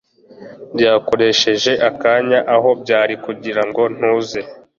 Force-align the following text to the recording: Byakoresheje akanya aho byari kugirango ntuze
Byakoresheje 0.75 1.71
akanya 1.89 2.39
aho 2.55 2.69
byari 2.81 3.13
kugirango 3.25 3.81
ntuze 3.95 4.39